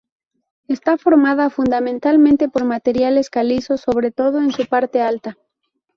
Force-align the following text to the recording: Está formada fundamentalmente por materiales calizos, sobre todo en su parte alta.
Está 0.67 0.97
formada 0.97 1.51
fundamentalmente 1.51 2.49
por 2.49 2.65
materiales 2.65 3.29
calizos, 3.29 3.81
sobre 3.81 4.09
todo 4.09 4.39
en 4.39 4.51
su 4.51 4.65
parte 4.65 4.99
alta. 4.99 5.37